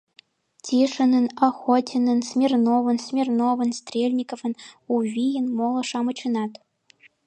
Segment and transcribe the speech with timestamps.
[0.63, 4.53] Тишинын, Охотинын, Смирновын, Смирновын, Стрельниковын,
[4.91, 6.51] У вийын, моло-шамычынат.